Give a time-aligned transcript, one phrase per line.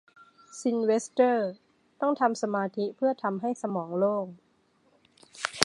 [0.59, 1.51] ซิลเวสเตอร์
[2.01, 4.27] ต้องทำสมาธิเพื่อทำให้สมองโล่ง